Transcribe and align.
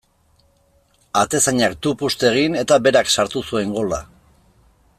Atezainak 1.19 1.75
tupust 1.87 2.25
egin 2.31 2.57
eta 2.63 2.79
berak 2.87 3.13
sartu 3.17 3.45
zuen 3.51 3.77
gola. 3.77 4.01